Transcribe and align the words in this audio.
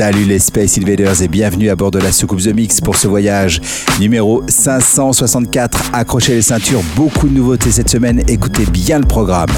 Salut 0.00 0.24
les 0.24 0.38
Space 0.38 0.78
Invaders 0.78 1.20
et 1.20 1.28
bienvenue 1.28 1.68
à 1.68 1.76
bord 1.76 1.90
de 1.90 1.98
la 1.98 2.10
soucoupe 2.10 2.40
The 2.40 2.54
Mix 2.54 2.80
pour 2.80 2.96
ce 2.96 3.06
voyage 3.06 3.60
numéro 4.00 4.42
564. 4.48 5.90
Accrochez 5.92 6.36
les 6.36 6.40
ceintures, 6.40 6.80
beaucoup 6.96 7.28
de 7.28 7.34
nouveautés 7.34 7.70
cette 7.70 7.90
semaine, 7.90 8.22
écoutez 8.26 8.64
bien 8.64 8.98
le 8.98 9.04
programme. 9.04 9.50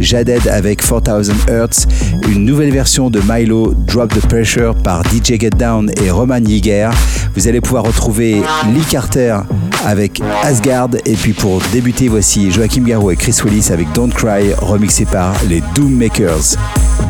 Jaded 0.00 0.48
avec 0.48 0.82
4000 0.84 1.32
Hertz, 1.46 1.86
une 2.26 2.44
nouvelle 2.44 2.72
version 2.72 3.08
de 3.08 3.20
Milo 3.20 3.72
Drop 3.86 4.12
the 4.12 4.26
Pressure 4.26 4.74
par 4.74 5.04
DJ 5.04 5.38
Get 5.38 5.50
Down 5.50 5.88
et 6.02 6.10
Roman 6.10 6.40
Yeager. 6.44 6.90
Vous 7.36 7.46
allez 7.46 7.60
pouvoir 7.60 7.84
retrouver 7.84 8.42
Lee 8.74 8.84
Carter 8.90 9.38
avec 9.86 10.20
Asgard 10.42 10.88
et 11.04 11.14
puis 11.14 11.34
pour 11.34 11.62
débuter 11.72 12.08
voici 12.08 12.50
Joachim 12.50 12.82
Garou 12.82 13.12
et 13.12 13.16
Chris 13.16 13.36
Willis 13.44 13.68
avec 13.70 13.92
Don't 13.92 14.10
Cry 14.12 14.54
remixé 14.58 15.04
par 15.04 15.34
les 15.48 15.62
Doom 15.76 15.94
Makers. 15.94 16.56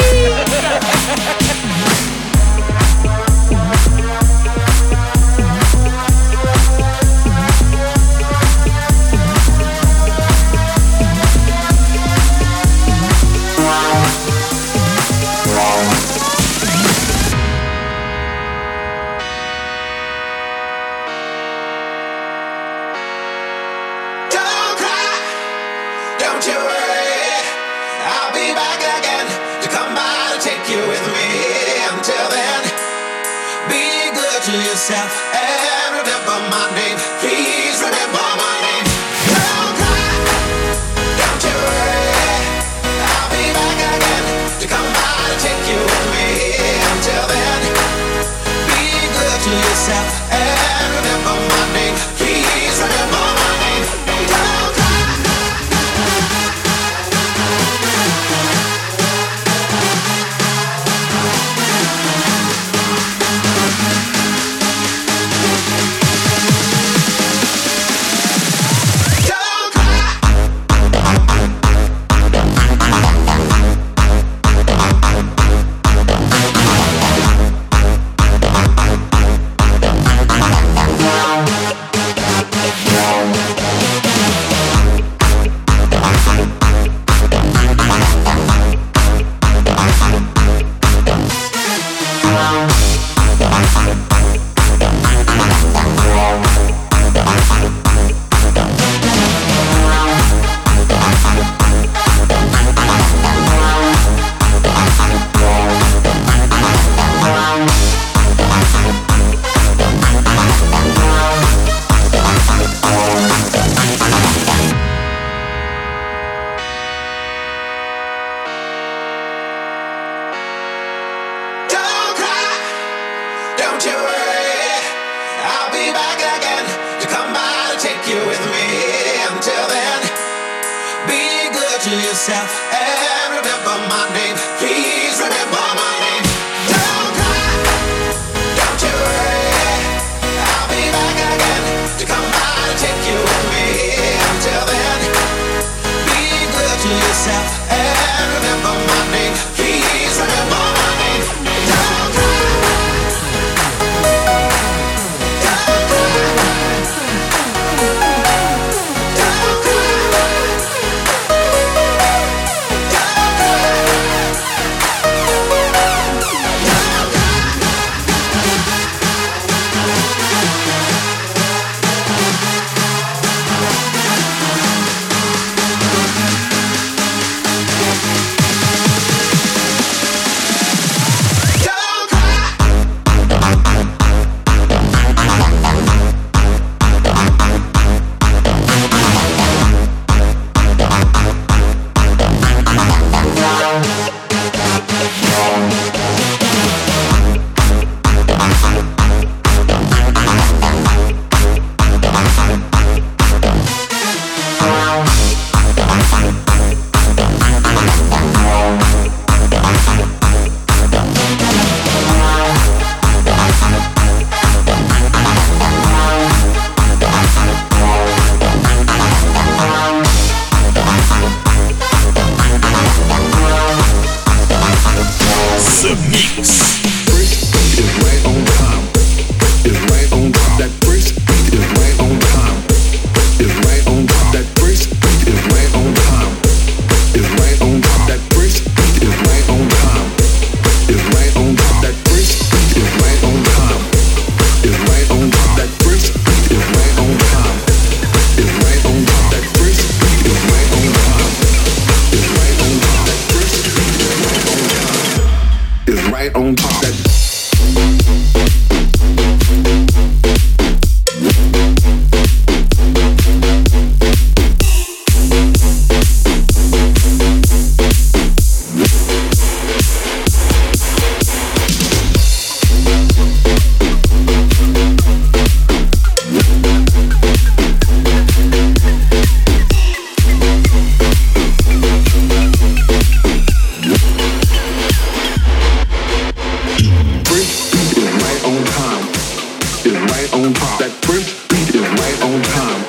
That 290.83 290.91
first 291.07 291.49
beat 291.49 291.77
is 291.79 291.87
right 291.95 292.19
on 292.27 292.43
time. 292.43 292.83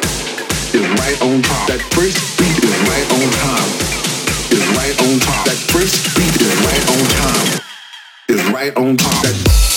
Is 0.74 0.81
right 0.98 1.22
on 1.22 1.44
top. 1.44 1.68
That 1.69 1.78
first 1.94 2.18
beat 2.42 2.57
is 2.57 2.74
right 2.90 3.06
on 3.13 3.30
time. 3.38 3.69
Is 4.50 4.66
right 4.74 4.98
on 5.06 5.19
top. 5.22 5.45
That 5.45 5.62
first 5.69 6.01
beat 6.18 6.34
is 6.42 6.54
right 6.66 6.86
on 6.90 7.06
time. 7.22 7.62
Is 8.30 8.42
right 8.50 8.75
on 8.78 8.98
top. 8.98 9.22
That 9.22 9.73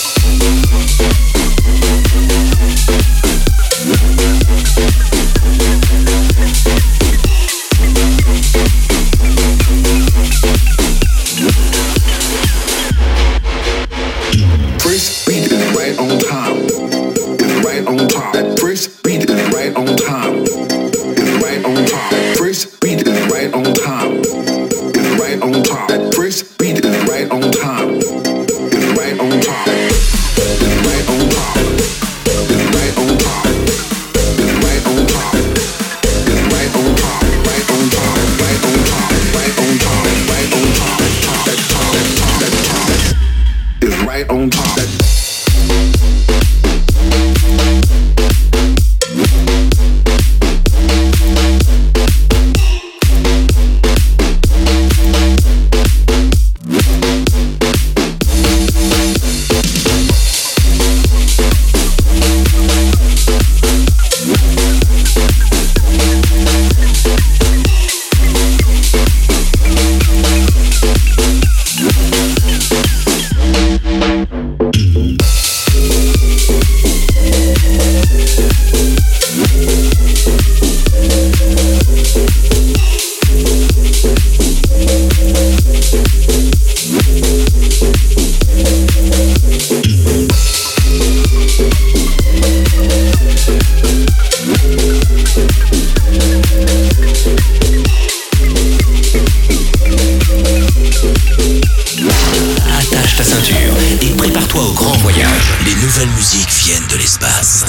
nouvelles 105.96 106.14
musiques 106.14 106.50
viennent 106.50 106.86
de 106.88 106.96
l'espace. 106.96 107.64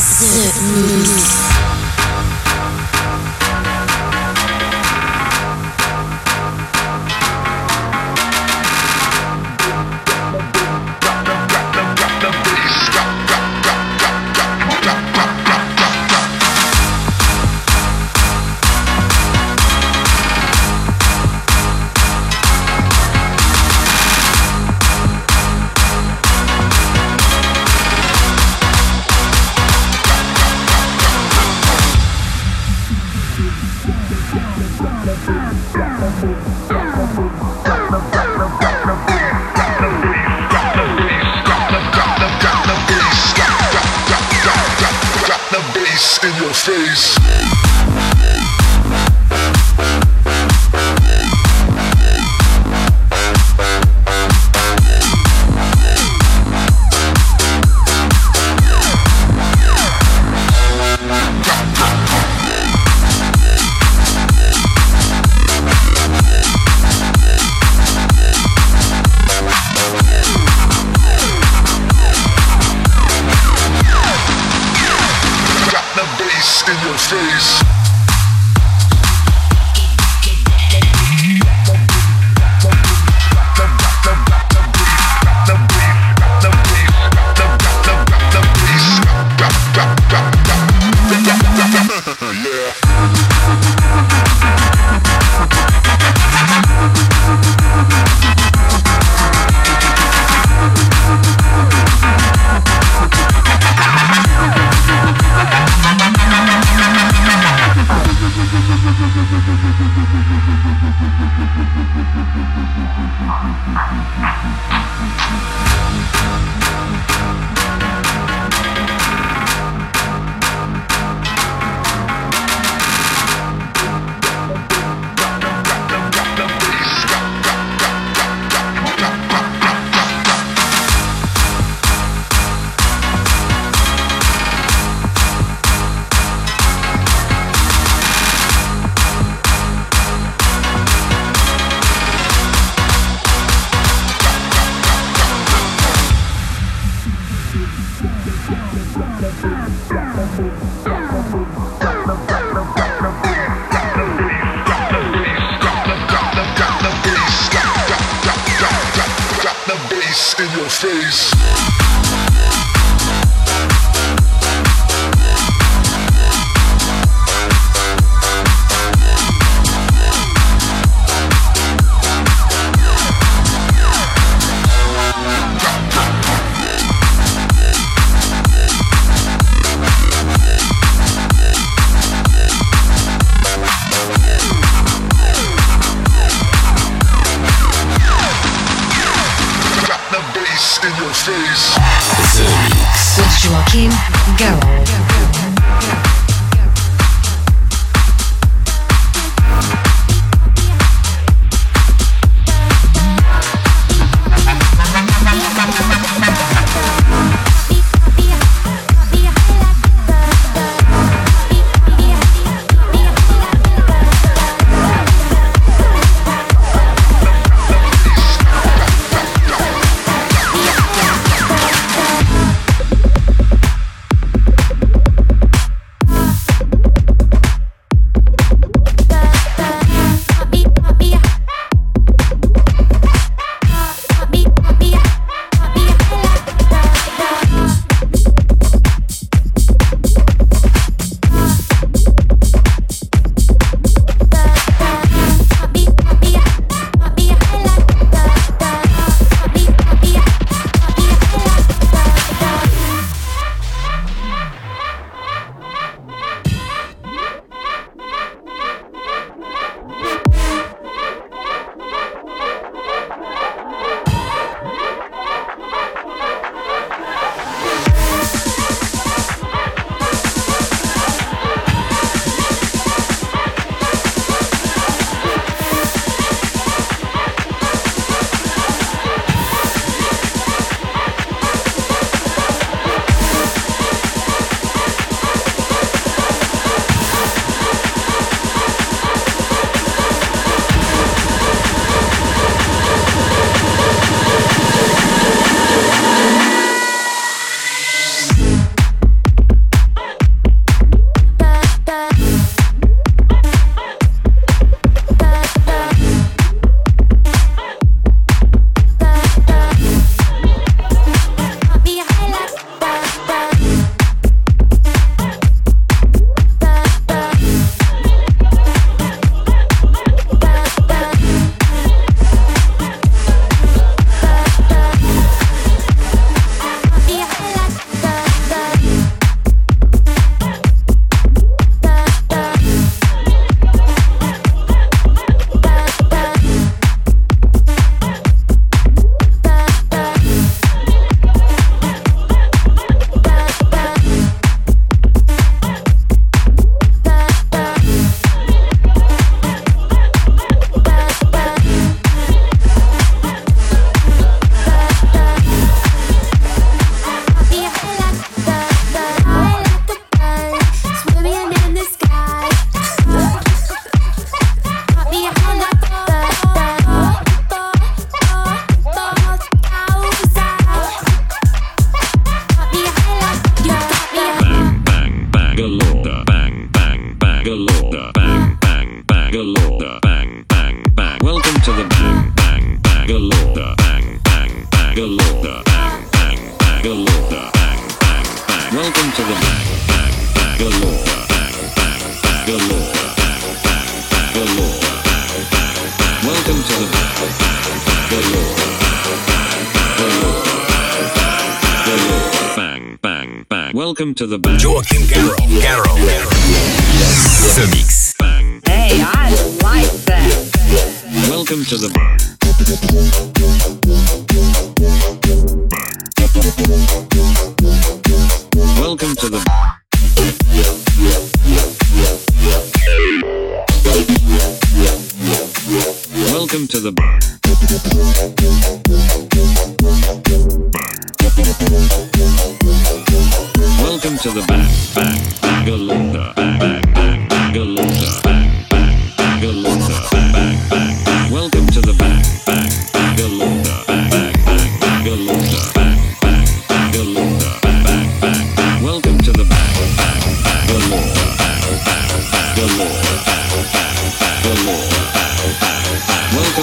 Welcome 454.57 454.73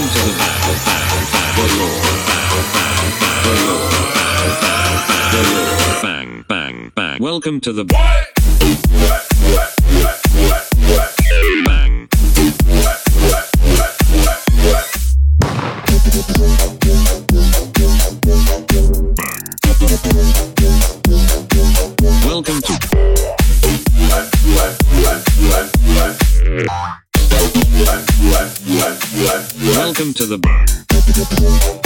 to 0.09 0.19
the 0.19 0.35
Bang, 6.03 6.45
bang, 6.49 6.91
bang. 6.95 7.19
Welcome 7.21 7.61
to 7.61 7.73
the. 7.73 7.85
What? 7.85 9.34
Welcome 30.05 30.15
to 30.21 30.27
the 30.27 30.39
bang. 30.39 31.84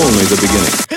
Only 0.00 0.24
the 0.26 0.36
beginning. 0.36 0.87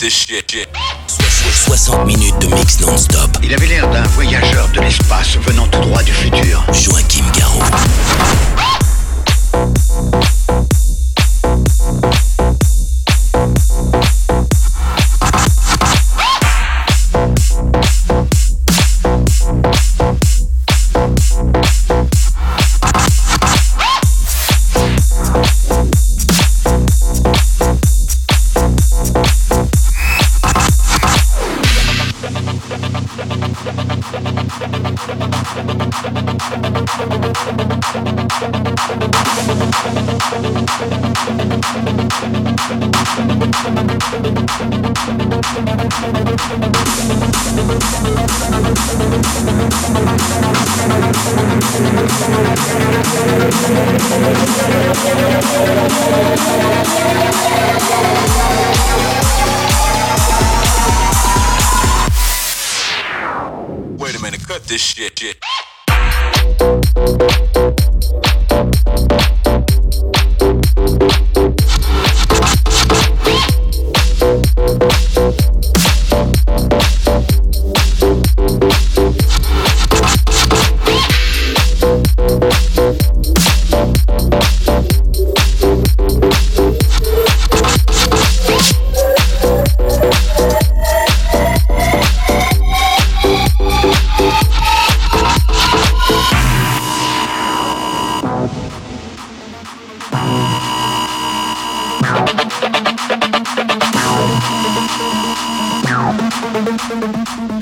This 0.00 0.14
shit. 0.14 0.68
60 1.66 2.06
minutes 2.06 2.38
de 2.40 2.46
mix 2.54 2.80
non-stop. 2.80 3.30
Il 3.42 3.52
avait 3.52 3.66
l'air 3.66 3.88
d'un 3.90 4.02
voyageur 4.02 4.68
de 4.74 4.80
l'espace 4.80 5.36
venant 5.38 5.59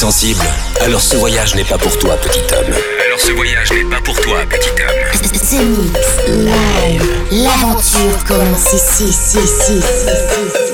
sensibles. 0.00 0.46
Alors 0.80 1.02
ce 1.02 1.14
voyage 1.16 1.54
n'est 1.56 1.64
pas 1.64 1.76
pour 1.76 1.98
toi, 1.98 2.16
petit 2.16 2.40
homme. 2.54 2.72
Alors 3.04 3.20
ce 3.20 3.32
voyage 3.32 3.70
n'est 3.70 3.84
pas 3.84 4.00
pour 4.00 4.18
toi, 4.18 4.38
petit 4.48 4.70
homme. 4.70 4.96
The 5.12 5.60
Mix 5.60 6.00
Live. 6.26 7.04
L'aventure 7.30 8.24
commence 8.26 8.72
ici, 8.72 9.04
ici, 9.04 9.38
ici, 9.38 9.76
ici, 9.76 9.84
ici. 9.84 10.70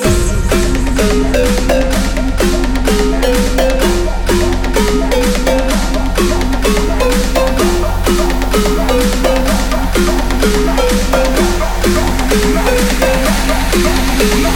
Get 14.42 14.55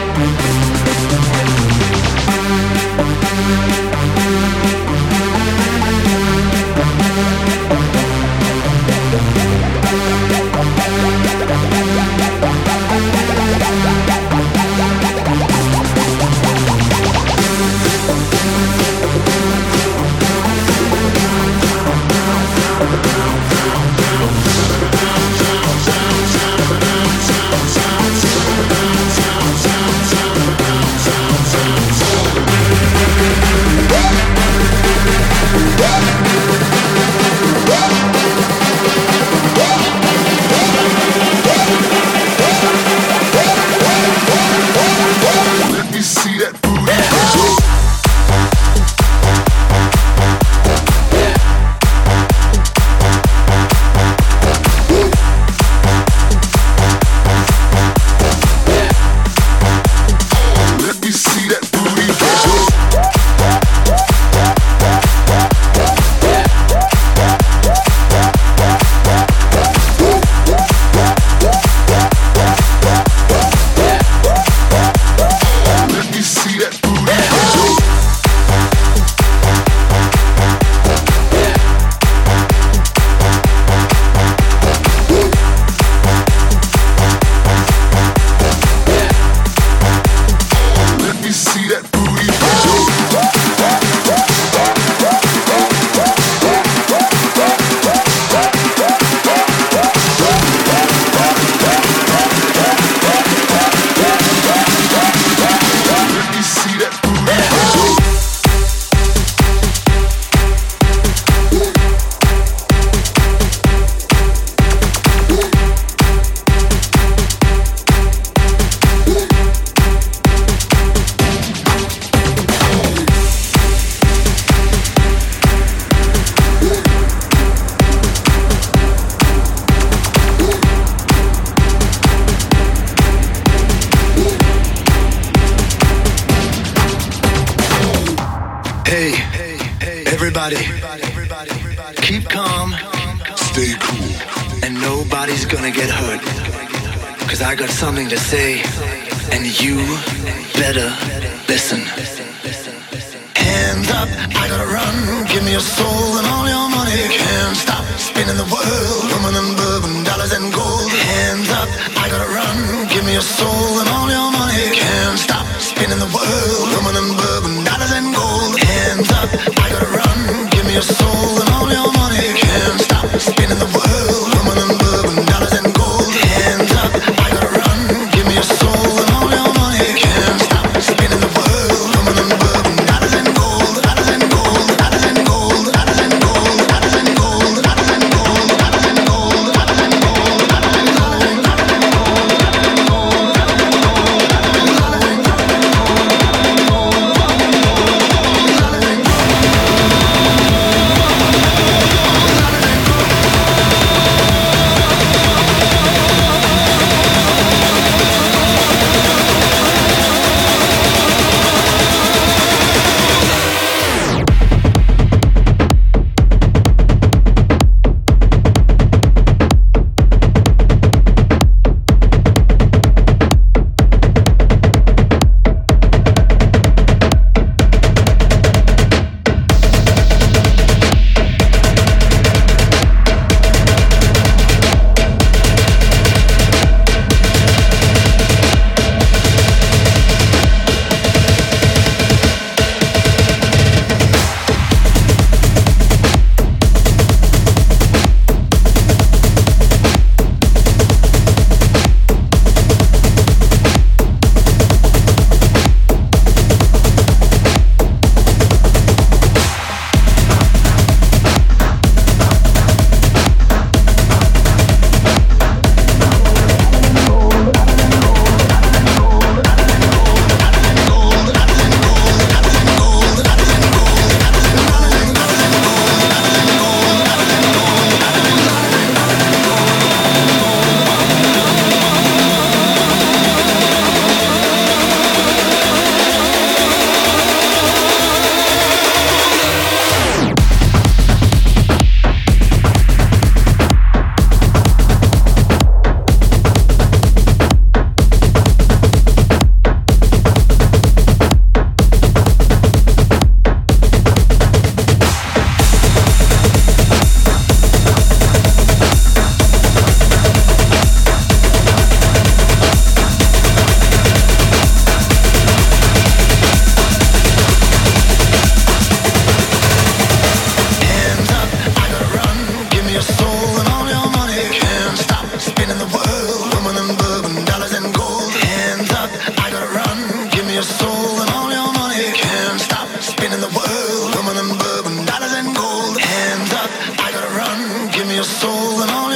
your 338.21 338.25
soul 338.25 338.81
and 338.83 338.91
all 338.91 339.10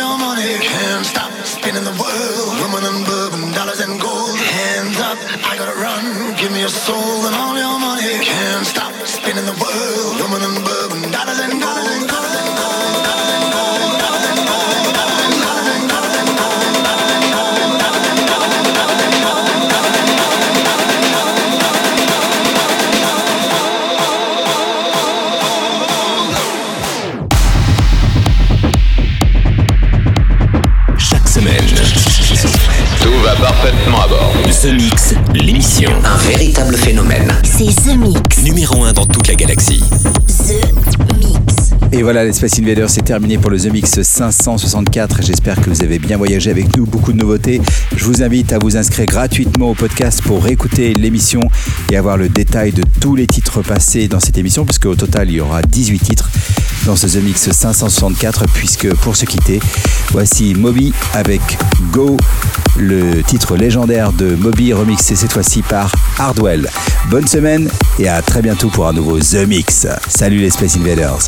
voilà, 42.05 42.23
les 42.23 42.33
Space 42.33 42.59
Invaders, 42.59 42.87
c'est 42.87 43.01
terminé 43.01 43.39
pour 43.39 43.49
le 43.49 43.59
The 43.59 43.73
Mix 43.73 43.99
564. 43.99 45.23
J'espère 45.23 45.59
que 45.59 45.71
vous 45.71 45.81
avez 45.81 45.97
bien 45.97 46.17
voyagé 46.17 46.51
avec 46.51 46.77
nous, 46.77 46.85
beaucoup 46.85 47.11
de 47.11 47.17
nouveautés. 47.17 47.59
Je 47.95 48.05
vous 48.05 48.21
invite 48.21 48.53
à 48.53 48.59
vous 48.59 48.77
inscrire 48.77 49.07
gratuitement 49.07 49.71
au 49.71 49.73
podcast 49.73 50.21
pour 50.21 50.43
réécouter 50.43 50.93
l'émission 50.93 51.39
et 51.91 51.97
avoir 51.97 52.17
le 52.17 52.29
détail 52.29 52.73
de 52.73 52.83
tous 53.01 53.15
les 53.15 53.25
titres 53.25 53.63
passés 53.63 54.07
dans 54.07 54.19
cette 54.19 54.37
émission, 54.37 54.65
puisque 54.65 54.85
au 54.85 54.93
total, 54.93 55.31
il 55.31 55.37
y 55.37 55.41
aura 55.41 55.63
18 55.63 55.97
titres 55.97 56.29
dans 56.85 56.95
ce 56.95 57.07
The 57.07 57.23
Mix 57.23 57.49
564, 57.49 58.45
puisque 58.53 58.93
pour 58.97 59.15
se 59.15 59.25
quitter, 59.25 59.59
voici 60.11 60.53
Moby 60.53 60.93
avec 61.15 61.41
Go, 61.91 62.17
le 62.77 63.23
titre 63.23 63.57
légendaire 63.57 64.13
de 64.13 64.35
Moby 64.35 64.73
remixé 64.73 65.15
cette 65.15 65.33
fois-ci 65.33 65.63
par 65.63 65.91
Hardwell. 66.19 66.69
Bonne 67.09 67.27
semaine 67.27 67.67
et 67.97 68.07
à 68.07 68.21
très 68.21 68.43
bientôt 68.43 68.69
pour 68.69 68.87
un 68.87 68.93
nouveau 68.93 69.17
The 69.17 69.47
Mix. 69.47 69.87
Salut 70.07 70.37
les 70.37 70.51
Space 70.51 70.77
Invaders. 70.77 71.27